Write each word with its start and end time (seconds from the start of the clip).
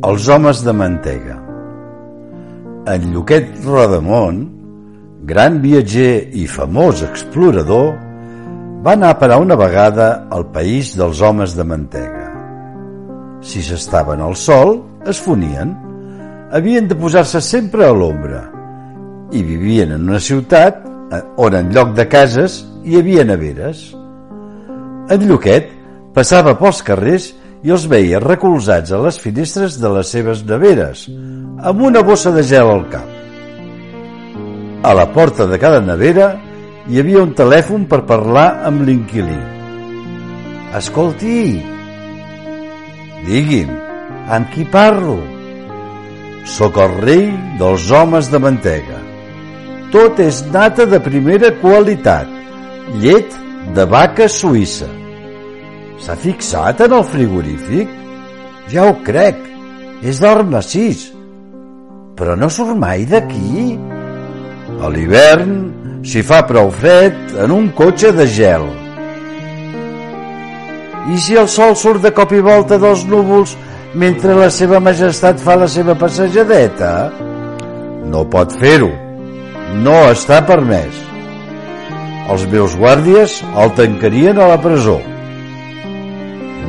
Els 0.00 0.24
homes 0.32 0.62
de 0.64 0.72
mantega. 0.72 1.34
En 2.88 3.02
Lluquet 3.12 3.50
Rodamont, 3.60 4.38
gran 5.28 5.58
viatger 5.60 6.30
i 6.32 6.46
famós 6.48 7.02
explorador, 7.04 7.90
va 8.80 8.94
anar 8.96 9.10
a 9.12 9.18
parar 9.20 9.36
una 9.44 9.58
vegada 9.60 10.06
al 10.32 10.46
país 10.54 10.94
dels 10.96 11.20
homes 11.20 11.52
de 11.58 11.66
mantega. 11.68 12.24
Si 13.44 13.60
s'estaven 13.60 14.24
al 14.24 14.32
sol, 14.32 14.78
es 15.04 15.20
fonien. 15.20 15.76
Havien 16.56 16.88
de 16.88 16.96
posar-se 16.96 17.44
sempre 17.44 17.84
a 17.84 17.92
l'ombra 17.92 18.46
i 19.28 19.44
vivien 19.44 19.92
en 19.92 20.08
una 20.08 20.24
ciutat 20.24 20.80
on 21.36 21.52
en 21.52 21.68
lloc 21.68 21.92
de 21.92 22.08
cases 22.08 22.62
hi 22.88 22.96
havia 22.96 23.28
neveres. 23.28 23.90
En 25.12 25.28
Lluquet 25.28 25.68
passava 26.16 26.56
pels 26.56 26.80
carrers 26.80 27.34
i 27.36 27.41
els 27.70 27.84
veia 27.86 28.18
recolzats 28.18 28.90
a 28.90 28.98
les 29.04 29.18
finestres 29.22 29.76
de 29.78 29.90
les 29.94 30.08
seves 30.10 30.40
neveres, 30.42 31.04
amb 31.62 31.82
una 31.86 32.02
bossa 32.02 32.32
de 32.34 32.42
gel 32.42 32.66
al 32.66 32.86
cap. 32.90 33.06
A 34.82 34.94
la 34.98 35.06
porta 35.14 35.46
de 35.46 35.60
cada 35.62 35.78
nevera 35.80 36.32
hi 36.90 36.98
havia 36.98 37.22
un 37.22 37.34
telèfon 37.38 37.84
per 37.86 38.00
parlar 38.08 38.64
amb 38.66 38.82
l'inquilí. 38.82 39.38
Escolti, 40.74 41.60
digui'm, 43.28 43.70
amb 44.26 44.50
qui 44.50 44.66
parlo? 44.66 45.20
Soc 46.42 46.80
el 46.82 46.96
rei 47.04 47.28
dels 47.60 47.86
homes 47.94 48.32
de 48.32 48.40
mantega. 48.42 48.98
Tot 49.94 50.18
és 50.24 50.40
nata 50.50 50.88
de 50.88 50.98
primera 51.04 51.52
qualitat, 51.60 52.26
llet 52.98 53.38
de 53.76 53.86
vaca 53.86 54.26
suïssa 54.26 54.90
S'ha 56.00 56.16
fixat 56.16 56.80
en 56.86 56.94
el 56.96 57.04
frigorífic? 57.04 57.90
Ja 58.72 58.86
ho 58.88 58.94
crec, 59.04 59.36
és 60.02 60.20
d'or 60.22 60.42
massís. 60.48 61.10
Però 62.16 62.36
no 62.38 62.48
surt 62.48 62.78
mai 62.78 63.04
d'aquí. 63.08 63.76
A 64.82 64.88
l'hivern 64.92 65.52
s'hi 66.06 66.22
fa 66.26 66.40
prou 66.48 66.70
fred 66.74 67.36
en 67.44 67.52
un 67.54 67.68
cotxe 67.76 68.12
de 68.16 68.26
gel. 68.26 68.64
I 71.12 71.18
si 71.18 71.36
el 71.38 71.48
sol 71.50 71.76
surt 71.76 72.02
de 72.02 72.12
cop 72.14 72.32
i 72.32 72.40
volta 72.40 72.78
dels 72.78 73.04
núvols 73.10 73.56
mentre 73.98 74.34
la 74.38 74.48
seva 74.50 74.80
majestat 74.80 75.40
fa 75.42 75.58
la 75.58 75.68
seva 75.68 75.96
passejadeta? 75.98 76.92
No 78.08 78.24
pot 78.30 78.54
fer-ho. 78.60 78.90
No 79.82 79.96
està 80.10 80.42
permès. 80.46 80.98
Els 82.32 82.44
meus 82.52 82.76
guàrdies 82.78 83.40
el 83.58 83.74
tancarien 83.78 84.38
a 84.38 84.52
la 84.52 84.60
presó. 84.62 85.00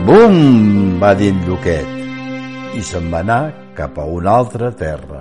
Bum! 0.03 0.97
va 0.99 1.13
dir 1.15 1.29
en 1.31 1.37
Lluquet 1.45 2.75
i 2.75 2.81
se'n 2.83 3.05
va 3.13 3.21
anar 3.23 3.53
cap 3.77 3.99
a 4.03 4.07
una 4.17 4.33
altra 4.41 4.71
terra. 4.81 5.12